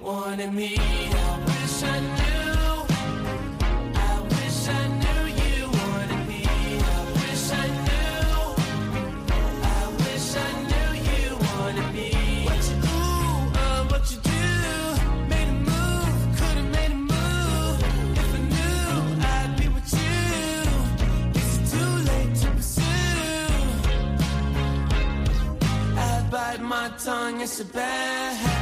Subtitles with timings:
[0.00, 0.76] wanted me.
[0.76, 2.86] I wish I knew.
[3.94, 6.42] I wish I knew you wanted me.
[6.46, 8.26] I wish I knew.
[9.62, 12.10] I wish I knew you wanted me.
[12.46, 14.40] What you ooh, uh, what you do?
[15.30, 17.76] Made a move, could've made a move.
[18.20, 18.88] If I knew
[19.34, 20.18] I'd be with you.
[21.40, 22.82] Is too late to pursue?
[25.96, 26.00] I
[26.30, 28.55] bite my tongue, it's a bad habit.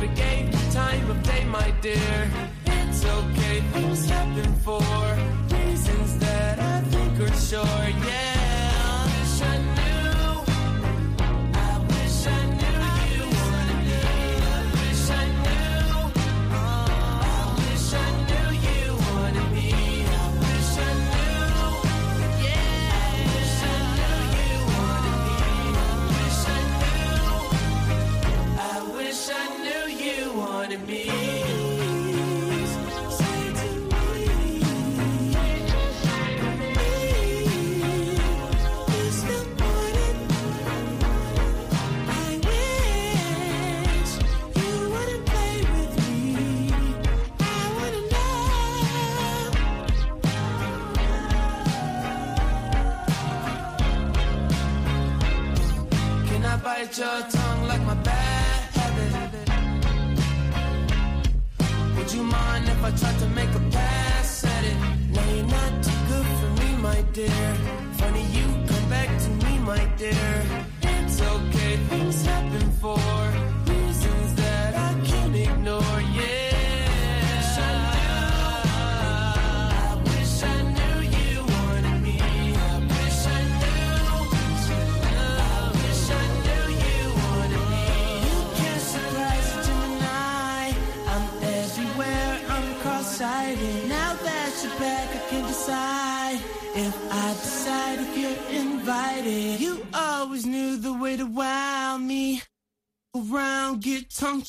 [0.00, 2.30] Never gave you time of day, my dear.
[2.64, 4.80] It's okay, things happen for
[5.54, 8.29] reasons that I think are sure, yeah.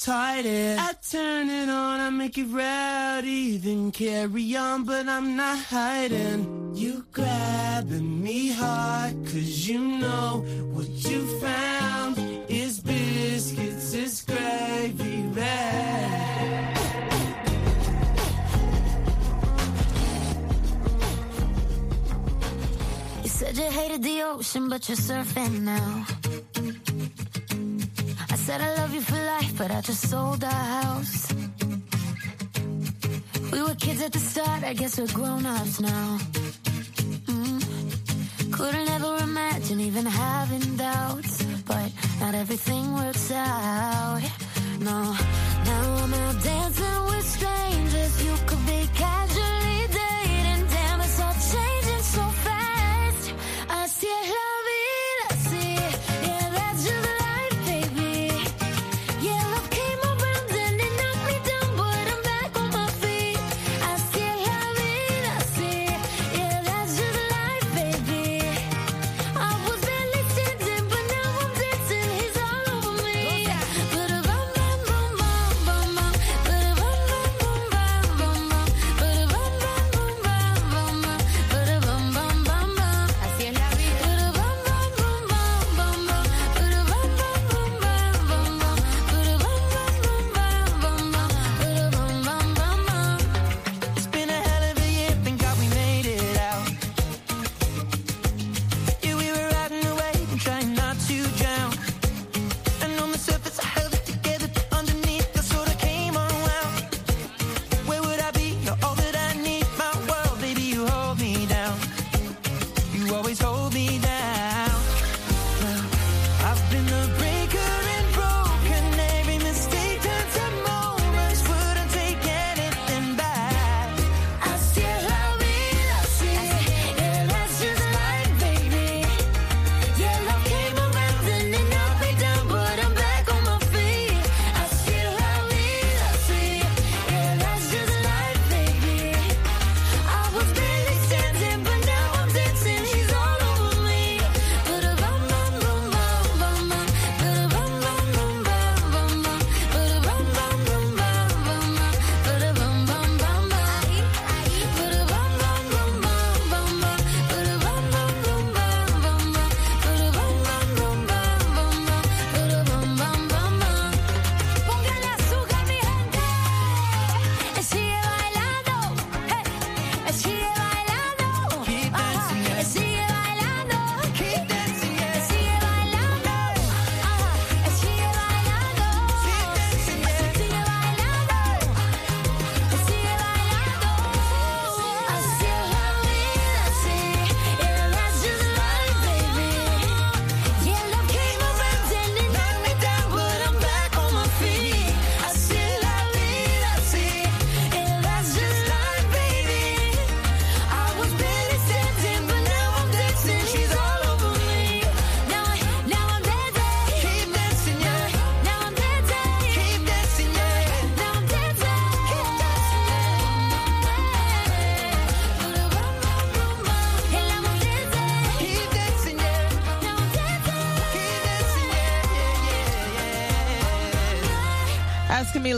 [0.05, 0.45] Get tongue-tied.
[0.79, 6.71] I turn it on, I make it rowdy, then carry on, but I'm not hiding.
[6.75, 12.17] You grabbing me hard, cause you know what you found
[12.49, 16.77] is biscuits, is gravy, bag.
[23.23, 26.05] You said you hated the ocean, but you're surfing now.
[28.51, 31.33] Said I love you for life, but I just sold our house.
[33.49, 36.17] We were kids at the start, I guess we're grown ups now.
[37.31, 38.51] Mm.
[38.51, 44.21] Couldn't ever imagine even having doubts, but not everything works out.
[44.81, 44.99] No,
[45.69, 48.13] now I'm out dancing with strangers.
[48.25, 49.30] You could be casually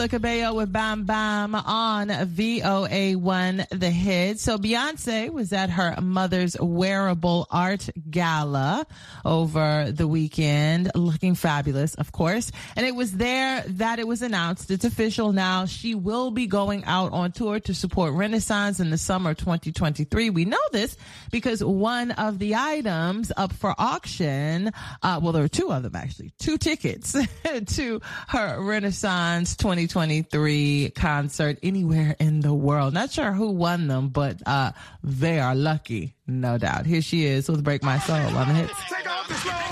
[0.04, 4.40] Camila Cabello with Bam Bam on VOA1 The Hit.
[4.40, 8.86] So Beyonce was at her mother's wearable art gala
[9.24, 12.52] over the weekend, looking fabulous, of course.
[12.76, 14.72] And it was there that it was announced.
[14.72, 15.66] It's official now.
[15.66, 20.30] She will be going out on tour to support Renaissance in the summer 2023.
[20.32, 20.98] We know this
[21.32, 24.72] because one of the items up for auction,
[25.02, 27.16] uh, well, there were two of them actually, two tickets
[27.68, 29.93] to her Renaissance 2023
[30.96, 32.94] concert anywhere in the world.
[32.94, 34.72] Not sure who won them, but uh,
[35.04, 36.86] they are lucky, no doubt.
[36.86, 39.63] Here she is with Break My Soul on the hits.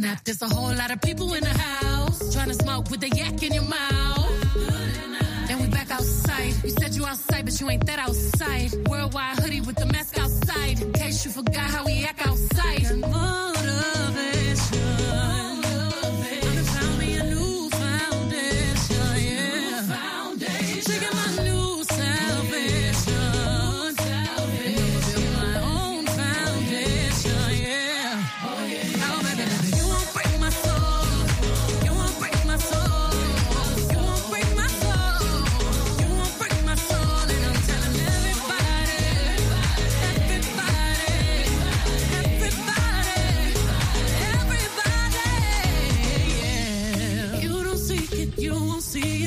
[0.00, 0.24] Snap.
[0.24, 3.42] There's a whole lot of people in the house trying to smoke with the yak
[3.42, 5.50] in your mouth.
[5.50, 6.54] And we back outside.
[6.64, 8.70] You said you outside, but you ain't that outside.
[8.88, 10.80] Worldwide hoodie with the mask outside.
[10.80, 12.82] In case you forgot how we act outside.
[12.98, 14.39] Motivation.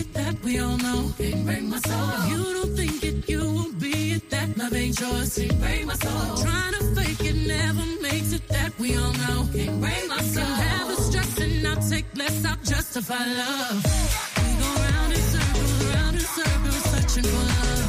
[0.03, 0.13] It.
[0.13, 1.11] That we all know.
[1.17, 2.09] Can't break my soul.
[2.17, 4.29] If you don't think it, you won't be it.
[4.29, 5.37] That love ain't yours.
[5.37, 6.37] Can't break my soul.
[6.45, 8.47] Trying to fake it never makes it.
[8.49, 9.47] That we all know.
[9.53, 10.43] Can't break my soul.
[10.43, 12.45] Can have the stress and I'll take less.
[12.45, 13.77] I'll justify love.
[14.37, 17.82] We go round in circles, round in circles, searching for love.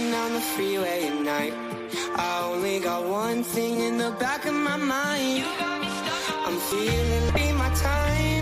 [0.00, 1.54] driving down the freeway at night.
[2.16, 5.44] I only got one thing in the back of my mind.
[6.46, 8.39] I'm feeling be my time.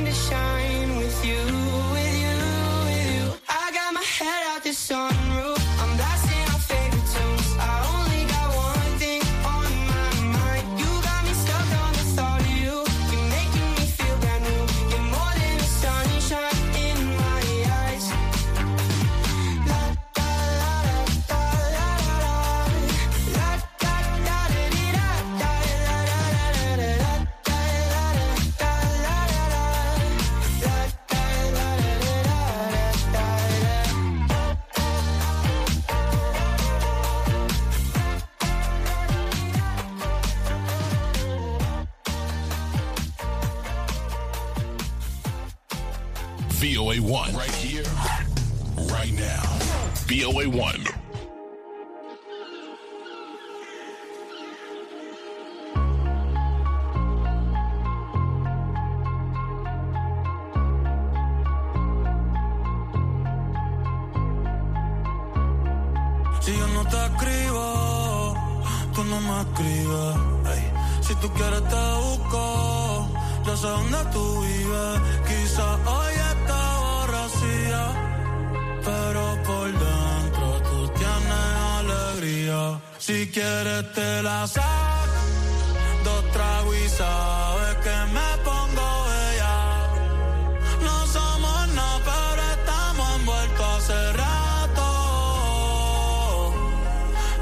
[47.79, 49.43] here, right now.
[50.09, 50.85] VOA 1.
[66.41, 68.35] Si yo no te escribo,
[68.95, 70.17] tú no me escribes.
[70.47, 70.73] Hey.
[71.03, 73.09] Si tú quieres te busco,
[73.47, 75.01] ya sé dónde tú vives.
[75.29, 76.08] Quizás hoy
[83.09, 85.23] Si quieres te la saco,
[86.05, 89.57] dos tragos y sabes que me pongo bella.
[90.83, 94.87] No somos nada, pero estamos envueltos hace rato.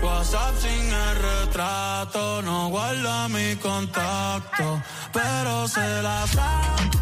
[0.02, 4.80] WhatsApp sin el retrato, no guarda mi contacto,
[5.12, 6.96] pero se la saco,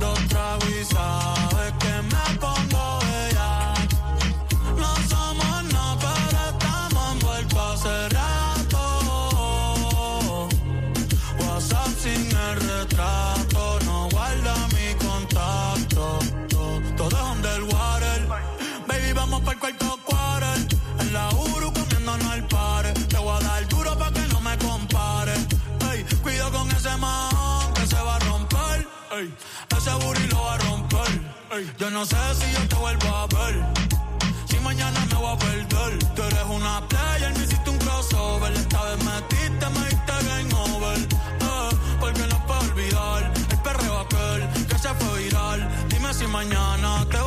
[0.00, 1.23] dos tragos y sabes.
[31.84, 33.62] Yo no sé si yo te vuelvo a ver.
[34.48, 35.98] Si mañana me voy a perder.
[36.14, 38.52] Tú eres una playa, me hiciste un crossover.
[38.54, 40.98] Esta vez metiste, me diste game over.
[40.98, 45.68] Eh, porque no puedo olvidar el perreo aquel que se fue viral.
[45.90, 47.18] Dime si mañana te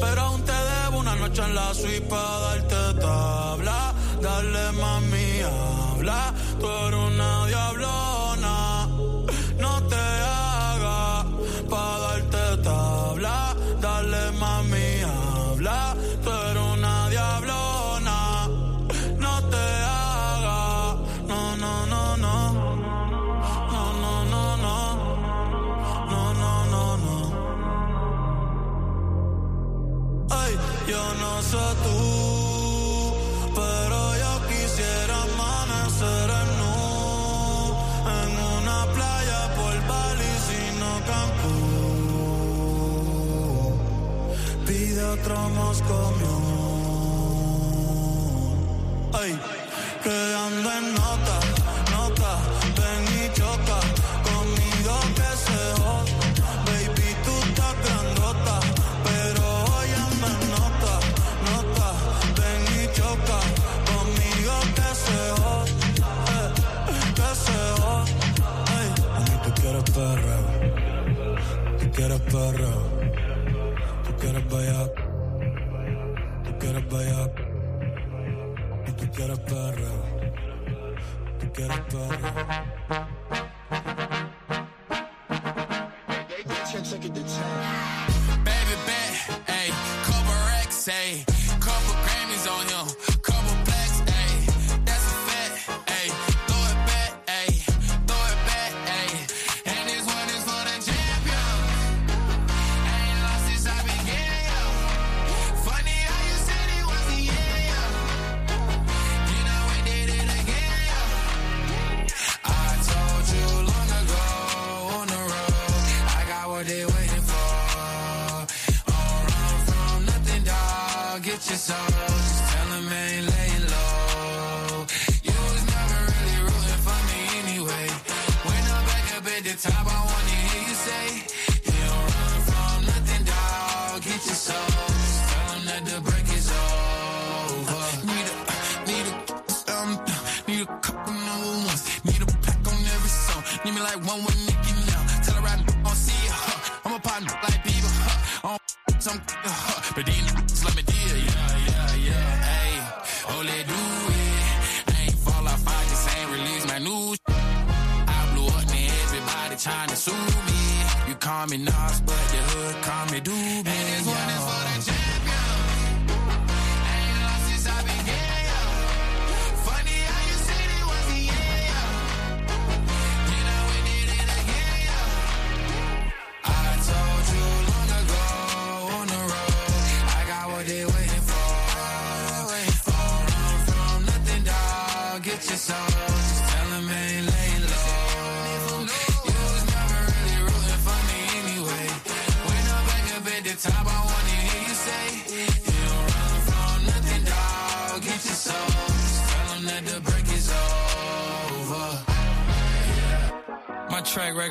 [0.00, 3.94] pero aún te debo una noche en la suite para darte tabla.
[4.20, 7.39] Dale, mami, habla, tú eres una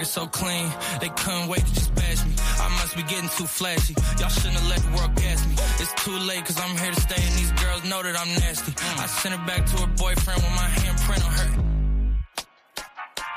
[0.09, 0.67] so clean,
[1.01, 2.33] they couldn't wait to just bash me.
[2.57, 3.93] I must be getting too flashy.
[4.17, 5.53] Y'all shouldn't have let the world gas me.
[5.77, 8.73] It's too late, cause I'm here to stay, and these girls know that I'm nasty.
[8.97, 11.49] I sent it back to her boyfriend with my handprint on her.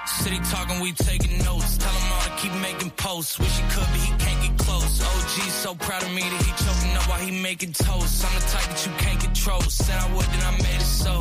[0.07, 1.77] City talking, we taking notes.
[1.77, 3.39] Tell him all to keep making posts.
[3.39, 4.42] Wish he could, but he can't
[4.73, 5.01] close.
[5.01, 8.25] OG so proud of me that he choking up while he making toast.
[8.25, 9.61] I'm the type that you can't control.
[9.63, 11.15] Said I would, then I made it so.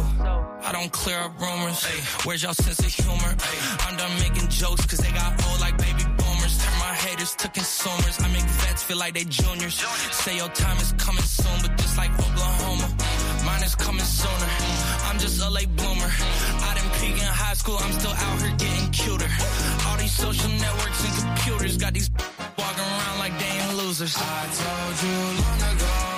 [0.68, 1.84] I don't clear up rumors.
[1.84, 3.32] Hey, where's y'all sense of humor?
[3.48, 6.54] Hey, I'm done making jokes cause they got old like baby boomers.
[6.64, 8.16] Turn my haters to consumers.
[8.22, 9.76] I make vets feel like they juniors.
[10.24, 12.88] Say your time is coming soon, but just like Oklahoma,
[13.46, 14.50] mine is coming sooner.
[15.08, 16.12] I'm just a late bloomer.
[16.68, 19.32] I didn't peak in high school, I'm still out here getting cuter.
[19.88, 22.10] All these social networks and computers got these
[23.22, 24.16] like they ain't losers.
[24.18, 26.11] I told you long ago.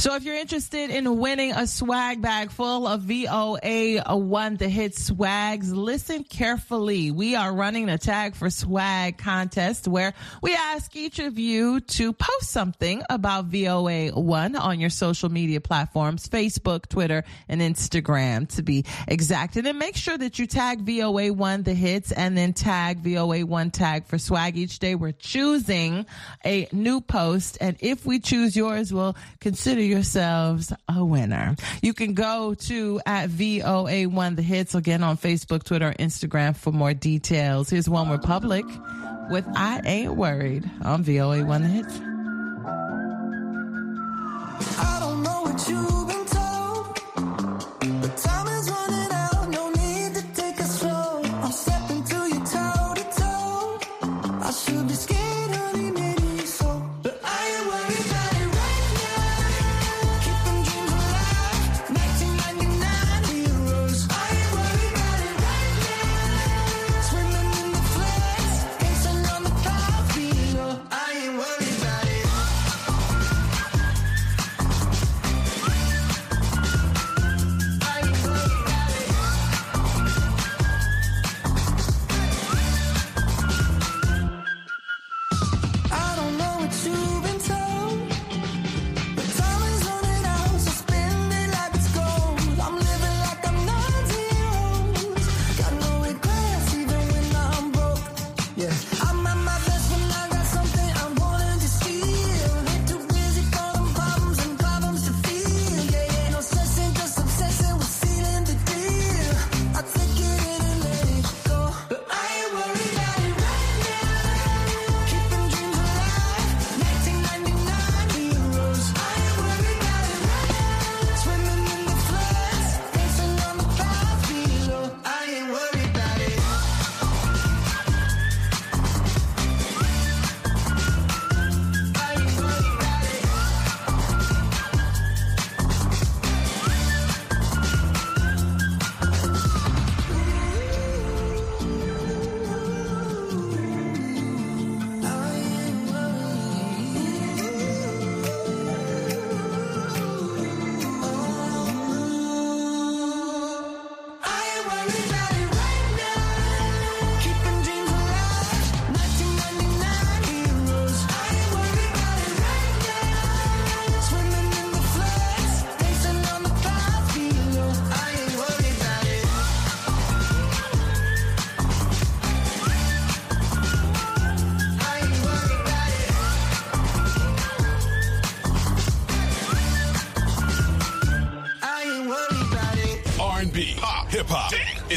[0.00, 4.96] So if you're interested in winning a swag bag full of VOA One The Hit
[4.96, 7.10] swags, listen carefully.
[7.10, 12.14] We are running a tag for swag contest where we ask each of you to
[12.14, 18.62] post something about VOA One on your social media platforms, Facebook, Twitter, and Instagram to
[18.62, 19.56] be exact.
[19.56, 23.44] And then make sure that you tag VOA One The Hits and then tag VOA
[23.44, 24.56] One tag for swag.
[24.56, 26.06] Each day we're choosing
[26.42, 27.58] a new post.
[27.60, 31.56] And if we choose yours, we'll consider yourselves a winner.
[31.82, 36.94] You can go to at VOA1 The Hits again on Facebook, Twitter, Instagram for more
[36.94, 37.68] details.
[37.68, 38.64] Here's One Republic
[39.30, 42.00] with I Ain't Worried on VOA1 The Hits.
[44.78, 45.99] I don't know what you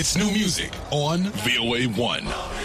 [0.03, 2.62] It's new music on VOA 1.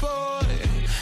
[0.00, 0.46] boy.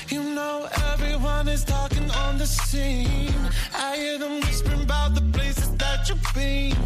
[0.08, 3.34] You know everyone is talking on the scene.
[3.74, 6.76] I hear them whispering about the places that you've been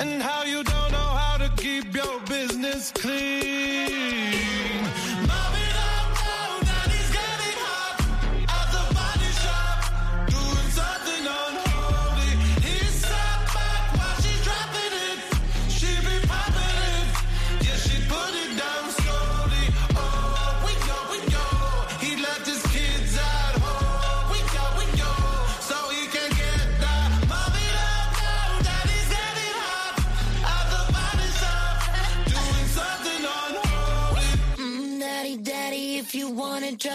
[0.00, 3.86] and how you don't know how to keep your business clean.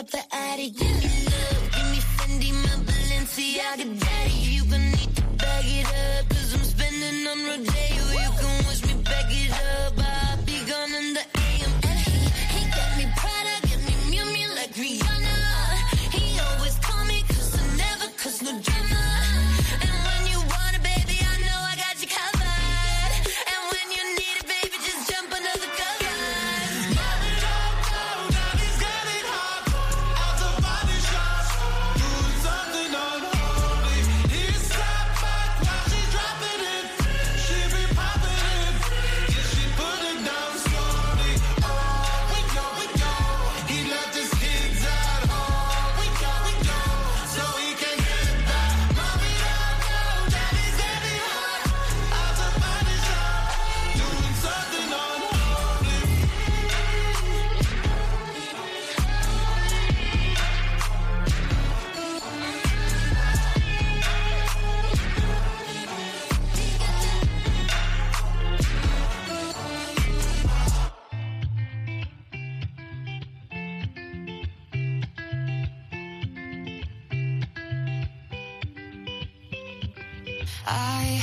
[0.01, 0.75] up the attic.
[0.77, 4.00] Give me love, give me Fendi, my Balenciaga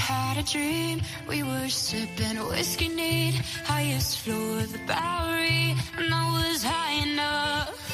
[0.08, 1.02] had a dream.
[1.28, 7.87] We were sipping whiskey neat, highest floor of the Bowery, and I was high enough.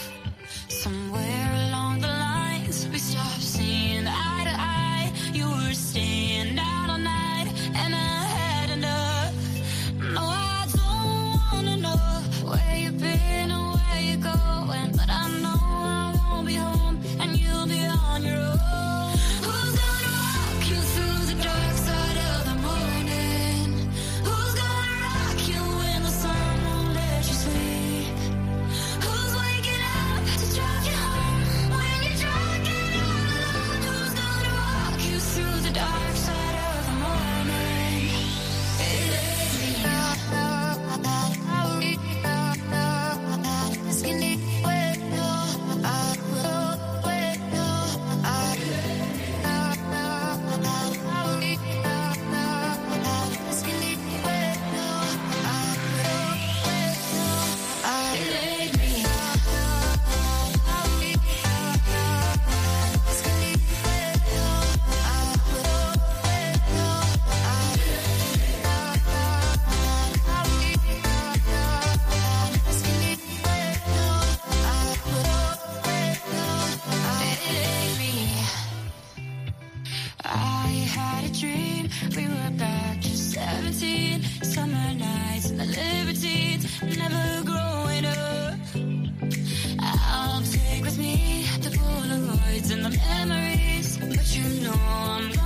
[92.97, 95.44] memories, but you know I'm.